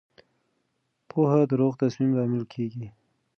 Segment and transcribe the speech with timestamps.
[1.09, 2.87] پوهه د روغ تصمیم لامل کېږي.